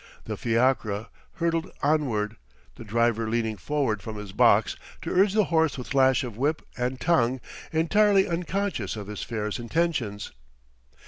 [0.25, 2.35] The fiacre hurtled onward,
[2.73, 6.63] the driver leaning forward from his box to urge the horse with lash of whip
[6.75, 7.39] and tongue,
[7.71, 10.31] entirely unconscious of his fare's intentions.